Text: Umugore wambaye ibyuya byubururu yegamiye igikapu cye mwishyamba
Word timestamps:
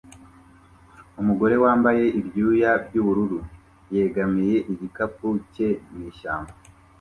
Umugore 1.21 1.55
wambaye 1.63 2.05
ibyuya 2.19 2.71
byubururu 2.85 3.39
yegamiye 3.95 4.57
igikapu 4.71 5.27
cye 5.53 5.69
mwishyamba 5.93 6.53